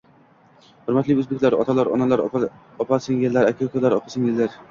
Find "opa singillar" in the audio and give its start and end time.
2.87-3.51, 3.99-4.59